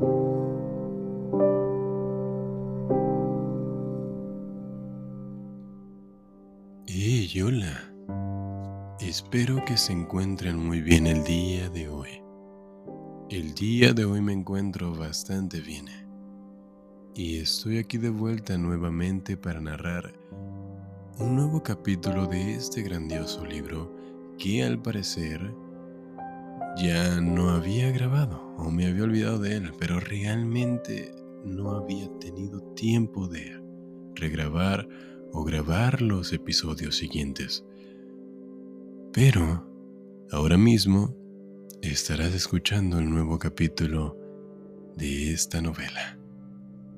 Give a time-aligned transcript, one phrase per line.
[0.00, 0.06] Hey,
[7.42, 7.92] hola.
[9.00, 12.22] Espero que se encuentren muy bien el día de hoy.
[13.28, 15.86] El día de hoy me encuentro bastante bien.
[17.16, 20.14] Y estoy aquí de vuelta nuevamente para narrar
[21.18, 23.92] un nuevo capítulo de este grandioso libro
[24.38, 25.52] que al parecer
[26.76, 31.14] ya no había grabado o me había olvidado de él, pero realmente
[31.44, 33.60] no había tenido tiempo de
[34.14, 34.88] regrabar
[35.32, 37.64] o grabar los episodios siguientes.
[39.12, 39.66] Pero
[40.30, 41.14] ahora mismo
[41.82, 44.16] estarás escuchando el nuevo capítulo
[44.96, 46.18] de esta novela,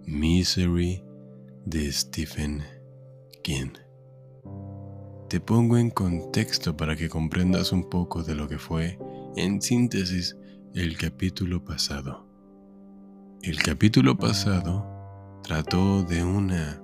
[0.07, 1.03] Misery
[1.65, 2.63] de Stephen
[3.43, 3.73] King.
[5.29, 8.99] Te pongo en contexto para que comprendas un poco de lo que fue
[9.37, 10.37] en síntesis,
[10.75, 12.27] el capítulo pasado.
[13.43, 16.83] El capítulo pasado trató de una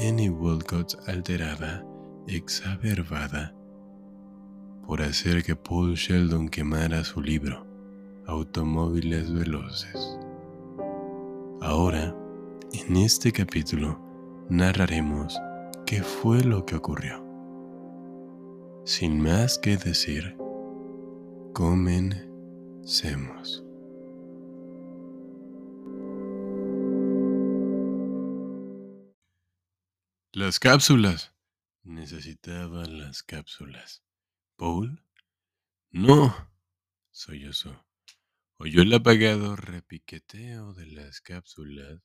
[0.00, 1.86] Annie Walcott alterada,
[2.26, 3.54] exacerbada,
[4.86, 7.64] por hacer que Paul Sheldon quemara su libro,
[8.26, 10.18] Automóviles Veloces.
[11.60, 12.14] Ahora,
[12.72, 14.00] en este capítulo,
[14.50, 15.38] narraremos
[15.86, 17.24] qué fue lo que ocurrió.
[18.84, 20.36] Sin más que decir,
[21.54, 23.64] Comencemos.
[30.32, 31.32] Las cápsulas.
[31.84, 34.02] Necesitaba las cápsulas.
[34.56, 35.04] ¿Paul?
[35.92, 36.34] No.
[37.12, 37.86] Sollozó.
[38.56, 42.00] Oyó el apagado repiqueteo de las cápsulas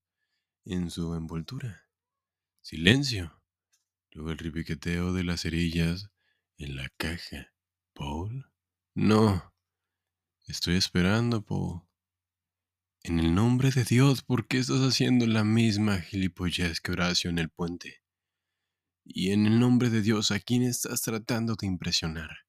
[0.63, 1.89] en su envoltura.
[2.61, 3.41] Silencio.
[4.11, 6.11] Luego el repiqueteo de las cerillas
[6.59, 7.51] en la caja.
[7.95, 8.45] ¿Paul?
[9.01, 9.53] No.
[10.45, 11.83] Estoy esperando, Paul.
[13.01, 17.39] En el nombre de Dios, ¿por qué estás haciendo la misma gilipollez que Horacio en
[17.39, 18.03] el puente?
[19.05, 22.39] Y en el nombre de Dios, ¿a quién estás tratando de impresionar?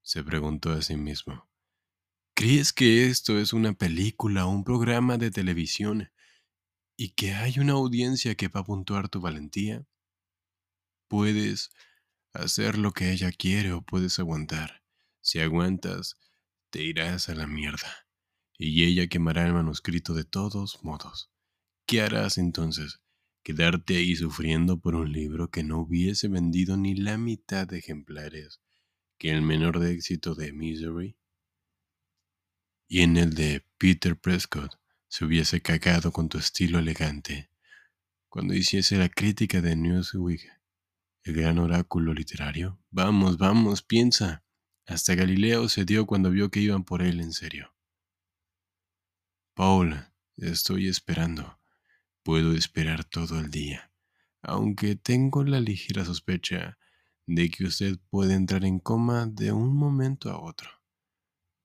[0.00, 1.46] Se preguntó a sí mismo.
[2.34, 6.10] ¿Crees que esto es una película o un programa de televisión
[6.96, 9.86] y que hay una audiencia que va a puntuar tu valentía?
[11.06, 11.68] Puedes
[12.32, 14.83] hacer lo que ella quiere o puedes aguantar.
[15.24, 16.18] Si aguantas,
[16.68, 18.06] te irás a la mierda,
[18.58, 21.30] y ella quemará el manuscrito de todos modos.
[21.86, 23.00] ¿Qué harás entonces?
[23.42, 28.60] ¿Quedarte ahí sufriendo por un libro que no hubiese vendido ni la mitad de ejemplares
[29.16, 31.16] que el menor de éxito de Misery?
[32.86, 37.48] Y en el de Peter Prescott se hubiese cagado con tu estilo elegante
[38.28, 40.42] cuando hiciese la crítica de Newsweek,
[41.22, 42.78] el gran oráculo literario.
[42.90, 44.44] Vamos, vamos, piensa.
[44.86, 47.74] Hasta Galileo se dio cuando vio que iban por él en serio.
[49.54, 50.06] Paul,
[50.36, 51.58] estoy esperando.
[52.22, 53.92] Puedo esperar todo el día,
[54.42, 56.78] aunque tengo la ligera sospecha
[57.26, 60.70] de que usted puede entrar en coma de un momento a otro.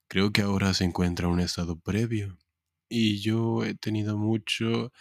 [0.08, 2.38] Creo que ahora se encuentra en un estado previo,
[2.90, 4.92] y yo he tenido mucho...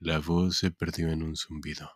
[0.00, 1.90] La voz se perdió en un zumbido.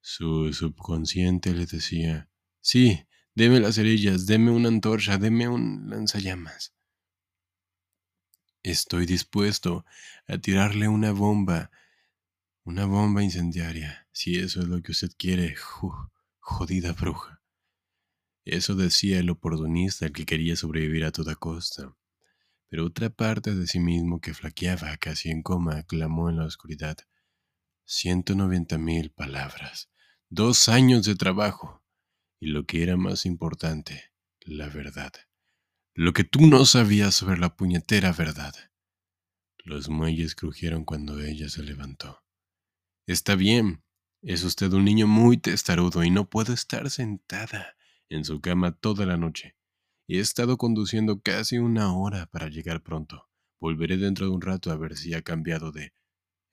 [0.00, 6.74] Su subconsciente le decía, sí, Deme las cerillas, deme una antorcha, deme un lanzallamas.
[8.62, 9.86] Estoy dispuesto
[10.28, 11.70] a tirarle una bomba,
[12.64, 15.56] una bomba incendiaria, si eso es lo que usted quiere,
[16.40, 17.42] jodida bruja.
[18.44, 21.96] Eso decía el oportunista, que quería sobrevivir a toda costa.
[22.68, 26.98] Pero otra parte de sí mismo que flaqueaba casi en coma clamó en la oscuridad.
[27.84, 29.90] Ciento noventa mil palabras.
[30.28, 31.81] Dos años de trabajo
[32.42, 34.10] y lo que era más importante,
[34.40, 35.12] la verdad.
[35.94, 38.52] Lo que tú no sabías sobre la puñetera verdad.
[39.58, 42.24] Los muelles crujieron cuando ella se levantó.
[43.06, 43.84] Está bien,
[44.22, 47.76] es usted un niño muy testarudo y no puedo estar sentada
[48.08, 49.56] en su cama toda la noche.
[50.08, 53.30] He estado conduciendo casi una hora para llegar pronto.
[53.60, 55.94] Volveré dentro de un rato a ver si ha cambiado de...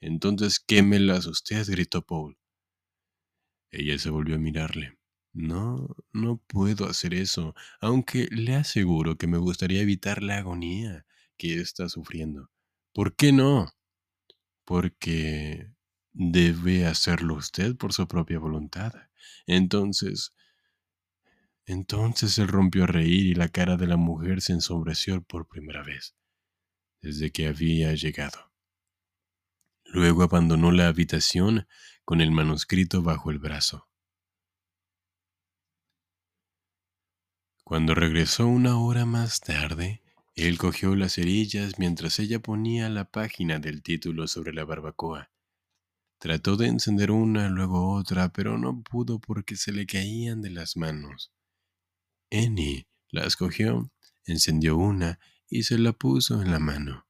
[0.01, 2.37] Entonces quémelas usted, gritó Paul.
[3.71, 4.98] Ella se volvió a mirarle.
[5.33, 11.05] No, no puedo hacer eso, aunque le aseguro que me gustaría evitar la agonía
[11.37, 12.49] que está sufriendo.
[12.93, 13.69] ¿Por qué no?
[14.65, 15.71] Porque
[16.13, 18.93] debe hacerlo usted por su propia voluntad.
[19.45, 20.33] Entonces,
[21.65, 25.83] entonces él rompió a reír y la cara de la mujer se ensombreció por primera
[25.83, 26.15] vez,
[27.01, 28.51] desde que había llegado.
[29.85, 31.67] Luego abandonó la habitación
[32.05, 33.88] con el manuscrito bajo el brazo.
[37.69, 40.01] Cuando regresó una hora más tarde,
[40.33, 45.29] Él cogió las cerillas mientras ella ponía la página del título sobre la barbacoa.
[46.17, 50.77] Trató de encender una, luego otra, pero no pudo porque se le caían de las
[50.77, 51.31] manos.
[52.31, 53.91] Annie las cogió,
[54.25, 57.05] encendió una y se la puso en la mano.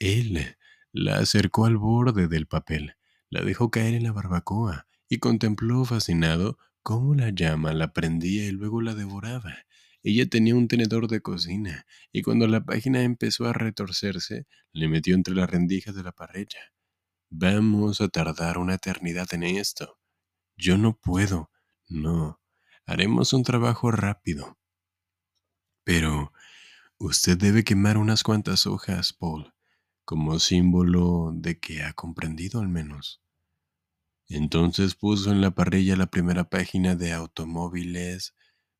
[0.00, 0.56] Él
[0.90, 2.96] la acercó al borde del papel,
[3.28, 8.50] la dejó caer en la barbacoa y contempló fascinado cómo la llama la prendía y
[8.50, 9.54] luego la devoraba.
[10.02, 15.14] Ella tenía un tenedor de cocina y cuando la página empezó a retorcerse, le metió
[15.14, 16.72] entre las rendijas de la parrilla.
[17.28, 19.98] Vamos a tardar una eternidad en esto.
[20.56, 21.50] Yo no puedo.
[21.88, 22.40] No.
[22.86, 24.58] Haremos un trabajo rápido.
[25.84, 26.32] Pero
[26.98, 29.54] usted debe quemar unas cuantas hojas, Paul,
[30.04, 33.22] como símbolo de que ha comprendido al menos.
[34.30, 38.36] Entonces puso en la parrilla la primera página de automóviles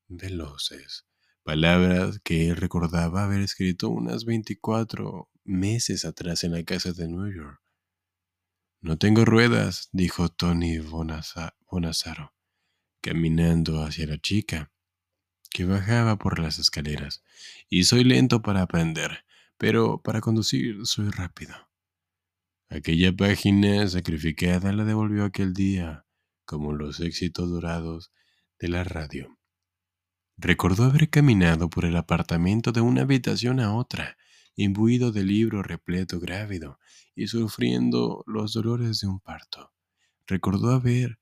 [0.06, 1.06] veloces,
[1.42, 7.26] palabras que él recordaba haber escrito unas 24 meses atrás en la casa de New
[7.34, 7.60] York.
[8.80, 12.32] No tengo ruedas, dijo Tony Bonazaro,
[13.00, 14.70] caminando hacia la chica
[15.50, 17.24] que bajaba por las escaleras,
[17.68, 19.24] y soy lento para aprender,
[19.58, 21.69] pero para conducir soy rápido.
[22.72, 26.06] Aquella página sacrificada la devolvió aquel día,
[26.44, 28.12] como los éxitos dorados
[28.60, 29.36] de la radio.
[30.36, 34.16] Recordó haber caminado por el apartamento de una habitación a otra,
[34.54, 36.78] imbuido de libro repleto grávido
[37.16, 39.72] y sufriendo los dolores de un parto.
[40.28, 41.18] Recordó haber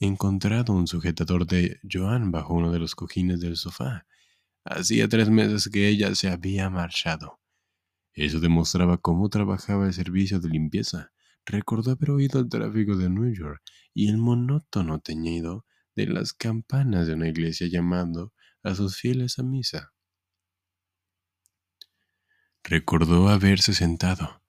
[0.00, 4.06] encontrado un sujetador de Joan bajo uno de los cojines del sofá.
[4.64, 7.38] Hacía tres meses que ella se había marchado.
[8.16, 11.12] Eso demostraba cómo trabajaba el servicio de limpieza.
[11.44, 13.62] Recordó haber oído el tráfico de New York
[13.94, 18.32] y el monótono teñido de las campanas de una iglesia llamando
[18.62, 19.92] a sus fieles a misa.
[22.64, 24.42] Recordó haberse sentado,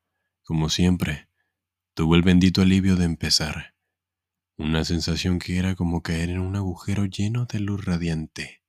[0.43, 1.29] como siempre.
[1.93, 3.75] Tuvo el bendito alivio de empezar
[4.57, 8.63] una sensación que era como caer en un agujero lleno de luz radiante.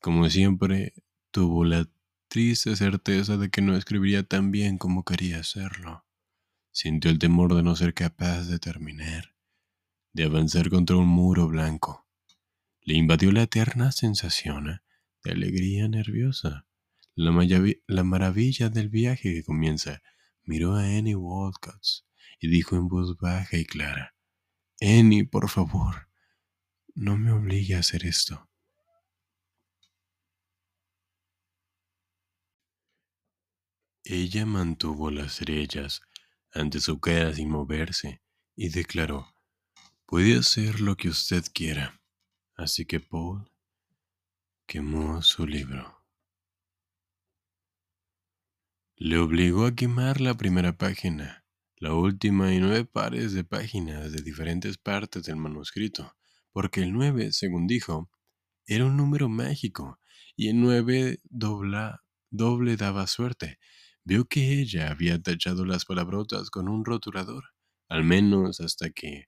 [0.00, 0.94] Como siempre,
[1.30, 1.86] tuvo la
[2.28, 6.04] triste certeza de que no escribiría tan bien como quería hacerlo.
[6.72, 9.34] Sintió el temor de no ser capaz de terminar,
[10.12, 12.06] de avanzar contra un muro blanco.
[12.82, 14.80] Le invadió la eterna sensación
[15.24, 16.66] de alegría nerviosa,
[17.14, 17.32] la,
[17.86, 20.02] la maravilla del viaje que comienza.
[20.44, 22.04] Miró a Annie Walcott
[22.38, 24.14] y dijo en voz baja y clara,
[24.80, 26.08] Annie, por favor,
[26.94, 28.48] no me obligue a hacer esto.
[34.08, 36.00] Ella mantuvo las estrellas
[36.52, 38.22] ante su cara sin moverse
[38.54, 39.34] y declaró,
[40.06, 42.00] puede hacer lo que usted quiera.
[42.54, 43.50] Así que Paul
[44.64, 46.04] quemó su libro.
[48.94, 51.44] Le obligó a quemar la primera página
[51.76, 56.16] la última y nueve pares de páginas de diferentes partes del manuscrito,
[56.52, 58.08] porque el nueve, según dijo,
[58.66, 59.98] era un número mágico
[60.36, 63.58] y el nueve dobla, doble daba suerte.
[64.06, 67.42] Vio que ella había tachado las palabrotas con un rotulador,
[67.88, 69.24] al menos hasta que,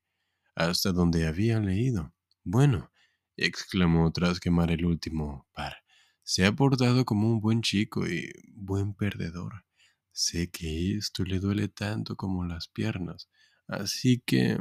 [0.54, 2.14] hasta donde había leído.
[2.44, 2.92] Bueno,
[3.36, 5.78] exclamó tras quemar el último par,
[6.22, 9.64] se ha portado como un buen chico y buen perdedor.
[10.12, 13.28] Sé que esto le duele tanto como las piernas,
[13.66, 14.58] así que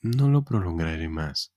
[0.00, 1.52] no lo prolongaré más.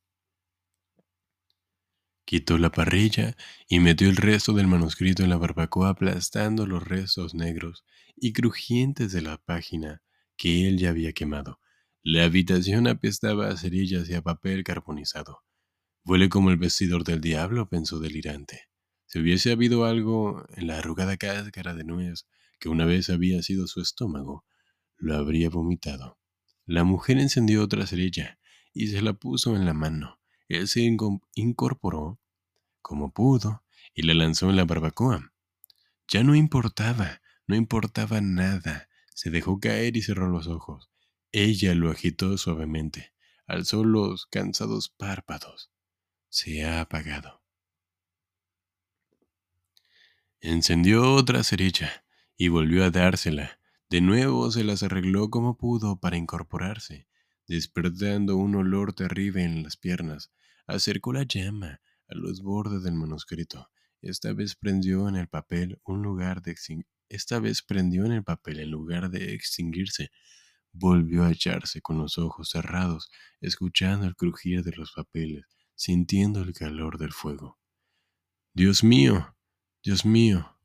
[2.26, 3.36] Quitó la parrilla
[3.68, 7.84] y metió el resto del manuscrito en la barbacoa aplastando los restos negros
[8.16, 10.02] y crujientes de la página
[10.38, 11.60] que él ya había quemado.
[12.04, 15.44] La habitación apestaba a cerillas y a papel carbonizado.
[16.06, 18.70] Huele como el vestidor del diablo, pensó delirante.
[19.06, 22.28] Si hubiese habido algo en la arrugada cáscara de nuez
[22.60, 24.46] que una vez había sido su estómago,
[24.98, 26.18] lo habría vomitado.
[26.66, 28.40] La mujer encendió otra cerilla
[28.74, 30.21] y se la puso en la mano.
[30.52, 30.82] Él se
[31.36, 32.20] incorporó
[32.82, 35.32] como pudo y la lanzó en la barbacoa.
[36.10, 38.90] Ya no importaba, no importaba nada.
[39.16, 40.90] Se dejó caer y cerró los ojos.
[41.32, 43.14] Ella lo agitó suavemente,
[43.48, 45.72] alzó los cansados párpados.
[46.28, 47.42] Se ha apagado.
[50.42, 52.04] Encendió otra cerilla
[52.36, 53.58] y volvió a dársela.
[53.90, 57.08] De nuevo se las arregló como pudo para incorporarse,
[57.52, 60.32] despertando un olor terrible en las piernas.
[60.68, 63.70] Acercó la llama a los bordes del manuscrito.
[64.02, 66.56] Esta vez prendió en el papel un lugar de
[67.10, 70.12] esta vez prendió en el papel en lugar de extinguirse.
[70.72, 75.44] Volvió a echarse con los ojos cerrados, escuchando el crujir de los papeles,
[75.76, 77.60] sintiendo el calor del fuego.
[78.54, 79.36] Dios mío,
[79.84, 80.58] Dios mío,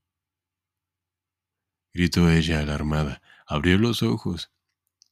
[1.93, 3.23] gritó ella alarmada.
[3.49, 4.53] Abrió los ojos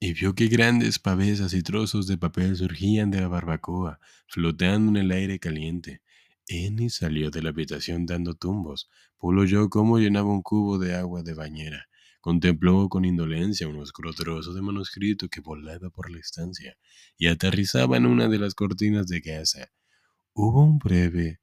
[0.05, 5.07] y vio que grandes pavesas y trozos de papel surgían de la barbacoa, flotando en
[5.07, 6.03] el aire caliente.
[6.47, 8.91] Annie salió de la habitación dando tumbos.
[9.19, 11.89] Paul oyó cómo llenaba un cubo de agua de bañera.
[12.21, 16.77] Contempló con indolencia un oscuro trozo de manuscrito que volaba por la estancia
[17.17, 19.73] y aterrizaba en una de las cortinas de casa.
[20.35, 21.41] Hubo un breve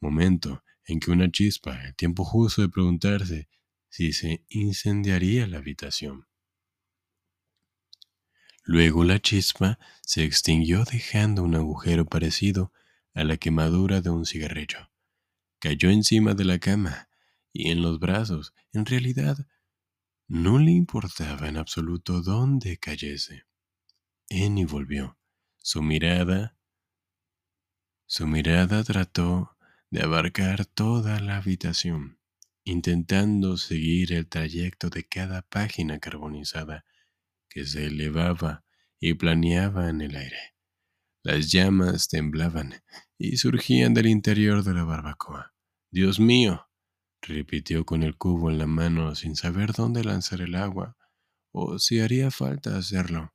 [0.00, 3.50] momento en que una chispa, el tiempo justo de preguntarse
[3.90, 6.29] si se incendiaría la habitación.
[8.62, 12.72] Luego la chispa se extinguió dejando un agujero parecido
[13.14, 14.90] a la quemadura de un cigarrillo.
[15.58, 17.08] Cayó encima de la cama
[17.52, 18.54] y en los brazos.
[18.72, 19.46] En realidad,
[20.28, 23.44] no le importaba en absoluto dónde cayese.
[24.30, 25.18] Annie volvió.
[25.58, 26.56] Su mirada,
[28.06, 29.56] su mirada trató
[29.90, 32.18] de abarcar toda la habitación,
[32.64, 36.84] intentando seguir el trayecto de cada página carbonizada
[37.50, 38.64] que se elevaba
[38.98, 40.54] y planeaba en el aire.
[41.22, 42.82] Las llamas temblaban
[43.18, 45.52] y surgían del interior de la barbacoa.
[45.90, 46.70] Dios mío,
[47.20, 50.96] repitió con el cubo en la mano sin saber dónde lanzar el agua
[51.52, 53.34] o si haría falta hacerlo.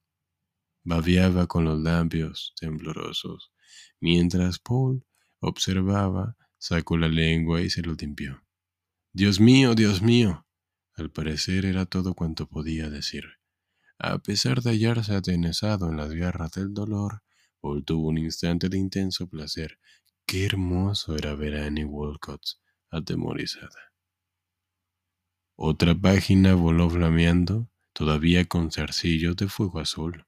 [0.84, 3.52] Babeaba con los labios temblorosos,
[4.00, 5.06] mientras Paul
[5.40, 8.44] observaba, sacó la lengua y se lo limpió.
[9.14, 10.48] Dios mío, Dios mío.
[10.94, 13.26] Al parecer era todo cuanto podía decir.
[13.98, 17.24] A pesar de hallarse atenazado en las garras del dolor,
[17.62, 19.80] Paul tuvo un instante de intenso placer.
[20.26, 22.42] Qué hermoso era ver a Annie Walcott
[22.90, 23.94] atemorizada.
[25.56, 30.26] Otra página voló flameando, todavía con zarcillos de fuego azul.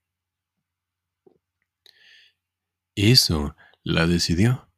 [2.96, 4.70] Eso la decidió.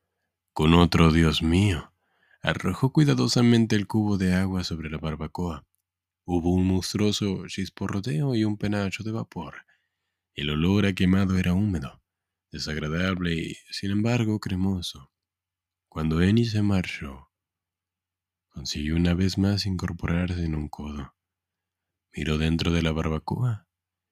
[0.53, 1.93] Con otro Dios mío,
[2.41, 5.68] arrojó cuidadosamente el cubo de agua sobre la barbacoa.
[6.31, 9.65] Hubo un monstruoso chisporroteo y un penacho de vapor.
[10.35, 12.03] El olor a quemado era húmedo,
[12.51, 15.11] desagradable y, sin embargo, cremoso.
[15.87, 17.31] Cuando Eni se marchó,
[18.49, 21.15] consiguió una vez más incorporarse en un codo.
[22.13, 23.67] Miró dentro de la barbacoa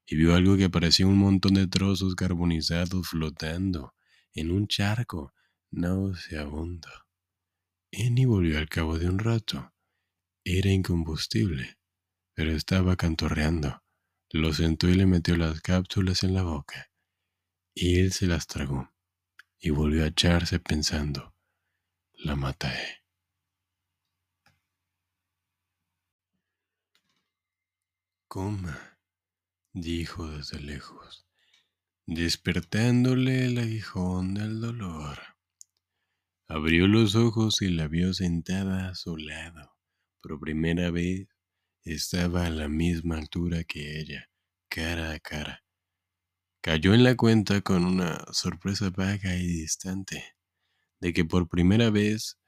[0.08, 3.94] y vio algo que parecía un montón de trozos carbonizados flotando
[4.34, 5.36] en un charco
[5.70, 6.90] nauseabundo.
[7.92, 9.72] Eni volvió al cabo de un rato.
[10.44, 11.78] Era incombustible
[12.38, 13.82] pero estaba cantorreando.
[14.30, 16.92] Lo sentó y le metió las cápsulas en la boca.
[17.74, 18.94] Y él se las tragó
[19.58, 21.34] y volvió a echarse pensando,
[22.14, 23.02] la maté.
[28.28, 29.00] Coma,
[29.74, 31.28] dijo desde lejos,
[32.06, 35.18] despertándole el aguijón del dolor.
[36.48, 39.76] Abrió los ojos y la vio sentada a su lado,
[40.22, 41.28] por primera vez
[41.94, 44.30] estaba a la misma altura que ella,
[44.68, 45.64] cara a cara.
[46.62, 50.36] Cayó en la cuenta con una sorpresa vaga y distante
[51.00, 52.40] de que por primera vez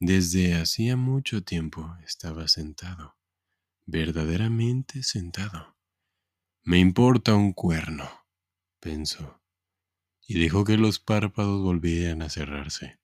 [0.00, 3.16] desde hacía mucho tiempo estaba sentado,
[3.86, 5.76] verdaderamente sentado.
[6.62, 8.10] Me importa un cuerno,
[8.80, 9.40] pensó,
[10.26, 12.98] y dejó que los párpados volvieran a cerrarse.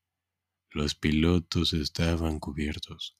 [0.71, 3.17] Los pilotos estaban cubiertos.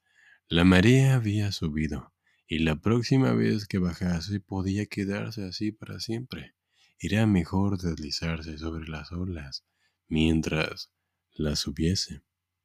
[0.49, 2.16] La marea había subido
[2.47, 6.55] y la próxima vez que bajase podía quedarse así para siempre.
[6.99, 9.67] Era mejor deslizarse sobre las olas
[10.09, 10.91] mientras
[11.33, 12.23] las subiese.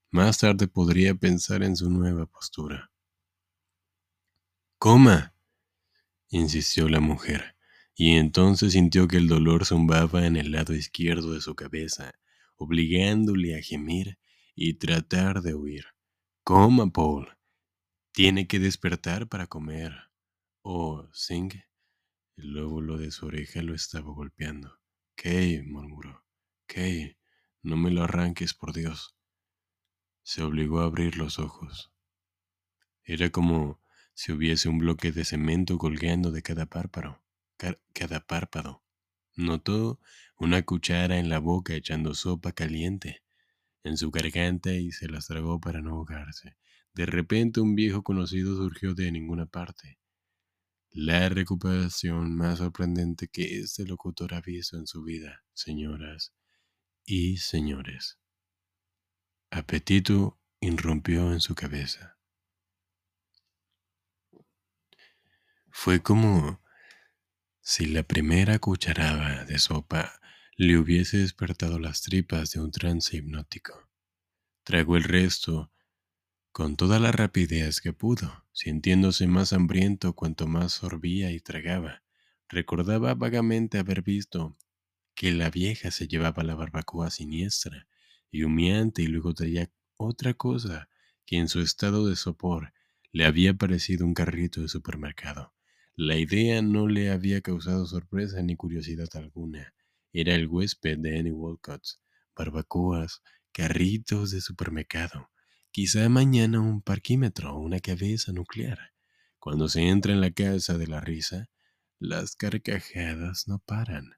[0.10, 2.92] Más tarde podría pensar en su nueva postura.
[4.78, 5.36] Coma,
[6.30, 7.56] insistió la mujer,
[7.96, 12.14] y entonces sintió que el dolor zumbaba en el lado izquierdo de su cabeza,
[12.56, 14.18] obligándole a gemir
[14.56, 15.86] y tratar de huir.
[16.44, 17.28] Coma, Paul,
[18.12, 19.94] tiene que despertar para comer.
[20.62, 21.52] Oh, Sing.
[22.36, 24.80] El lóbulo de su oreja lo estaba golpeando.
[25.16, 26.26] Kay, murmuró.
[26.66, 27.18] Kay,
[27.62, 29.16] no me lo arranques, por Dios.
[30.24, 31.94] Se obligó a abrir los ojos.
[33.04, 33.82] Era como
[34.14, 37.24] si hubiese un bloque de cemento colgando de cada párpado.
[37.94, 38.84] Cada párpado.
[39.36, 40.00] Notó
[40.38, 43.24] una cuchara en la boca echando sopa caliente
[43.84, 46.58] en su garganta y se las tragó para no ahogarse.
[46.94, 50.00] De repente un viejo conocido surgió de ninguna parte.
[50.90, 56.34] La recuperación más sorprendente que este locutor ha visto en su vida, señoras
[57.06, 58.20] y señores.
[59.52, 62.18] Apetito irrumpió en su cabeza.
[65.70, 66.62] Fue como
[67.62, 70.20] si la primera cucharada de sopa
[70.58, 73.90] le hubiese despertado las tripas de un trance hipnótico.
[74.64, 75.72] Tragó el resto
[76.52, 82.04] con toda la rapidez que pudo, sintiéndose más hambriento cuanto más sorbía y tragaba.
[82.50, 84.58] Recordaba vagamente haber visto
[85.16, 87.88] que la vieja se llevaba la barbacoa siniestra
[88.30, 90.90] y humeante y luego traía otra cosa
[91.26, 92.74] que en su estado de sopor
[93.14, 95.54] le había parecido un carrito de supermercado.
[95.96, 99.74] La idea no le había causado sorpresa ni curiosidad alguna.
[100.12, 101.84] Era el huésped de Annie Walcott.
[102.36, 103.22] Barbacoas,
[103.54, 105.31] carritos de supermercado.
[105.74, 108.92] Quizá mañana un parquímetro o una cabeza nuclear.
[109.40, 111.50] Cuando se entra en la casa de la risa,
[111.98, 114.16] las carcajadas no paran.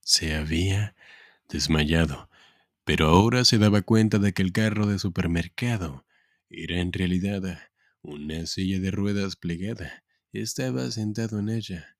[0.00, 0.96] Se había
[1.50, 2.30] desmayado,
[2.84, 6.06] pero ahora se daba cuenta de que el carro de supermercado
[6.48, 7.60] era en realidad
[8.00, 10.04] una silla de ruedas plegada.
[10.32, 11.98] Estaba sentado en ella.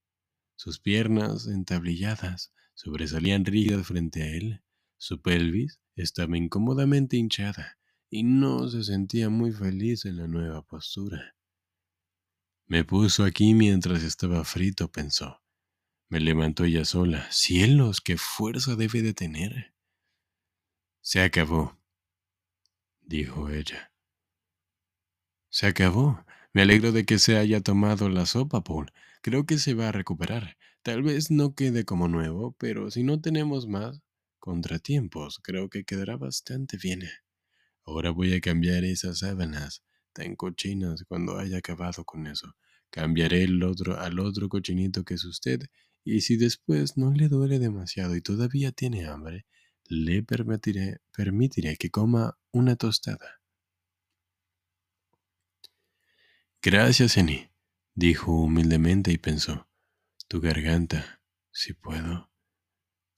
[0.57, 4.63] Sus piernas entablilladas sobresalían rígidas frente a él.
[4.97, 7.79] Su pelvis estaba incómodamente hinchada
[8.09, 11.37] y no se sentía muy feliz en la nueva postura.
[12.67, 15.43] Me puso aquí mientras estaba frito, pensó.
[16.09, 17.27] Me levantó ella sola.
[17.31, 19.75] Cielos, qué fuerza debe de tener.
[21.01, 21.79] Se acabó,
[23.01, 23.93] dijo ella.
[25.49, 26.25] Se acabó.
[26.53, 28.93] Me alegro de que se haya tomado la sopa, Paul.
[29.23, 30.57] Creo que se va a recuperar.
[30.83, 34.01] Tal vez no quede como nuevo, pero si no tenemos más,
[34.41, 37.03] contratiempos, creo que quedará bastante bien.
[37.85, 39.83] Ahora voy a cambiar esas sábanas
[40.13, 42.57] tan cochinas cuando haya acabado con eso.
[42.91, 45.61] Cambiaré el otro al otro cochinito que es usted,
[46.05, 49.47] y si después no le duele demasiado y todavía tiene hambre,
[49.85, 53.41] le permitiré, permitiré que coma una tostada.
[56.63, 57.51] Gracias, Eni,
[57.95, 59.69] dijo humildemente y pensó,
[60.29, 62.30] tu garganta, si puedo.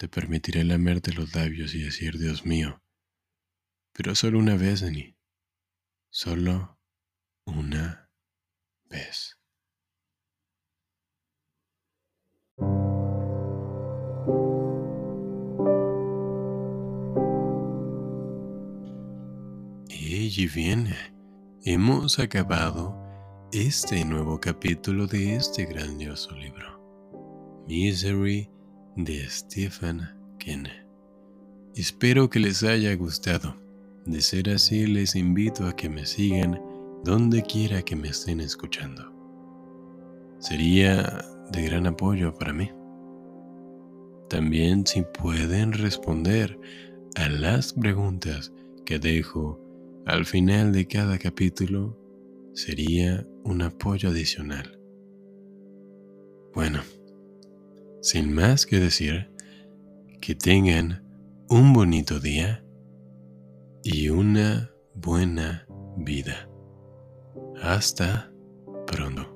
[0.03, 2.83] Te permitiré lamerte los labios y decir, Dios mío,
[3.93, 5.17] pero solo una vez, Annie.
[6.11, 6.77] Solo
[7.45, 8.11] una
[8.91, 9.39] vez.
[19.89, 20.93] Y bien,
[21.63, 22.99] hemos acabado
[23.53, 28.51] este nuevo capítulo de este grandioso libro, Misery
[28.97, 30.03] de Stephen
[30.39, 30.65] King.
[31.75, 33.57] Espero que les haya gustado.
[34.05, 36.61] De ser así, les invito a que me sigan
[37.05, 39.13] donde quiera que me estén escuchando.
[40.39, 42.71] Sería de gran apoyo para mí.
[44.29, 46.59] También si pueden responder
[47.17, 48.53] a las preguntas
[48.85, 49.61] que dejo
[50.05, 51.97] al final de cada capítulo,
[52.55, 54.79] sería un apoyo adicional.
[56.55, 56.81] Bueno.
[58.03, 59.31] Sin más que decir,
[60.21, 61.05] que tengan
[61.49, 62.65] un bonito día
[63.85, 66.49] y una buena vida.
[67.63, 68.31] Hasta
[68.87, 69.32] pronto.